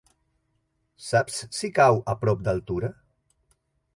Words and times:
Saps 1.07 1.37
si 1.59 1.69
cau 1.79 2.01
a 2.13 2.17
prop 2.23 2.43
d'Altura? 2.47 2.89